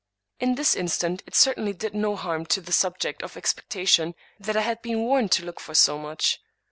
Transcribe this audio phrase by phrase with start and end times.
[0.39, 4.57] In this instance it certainly did no harm to the subject of expecta tion that
[4.57, 6.41] I had been warned to look for so much.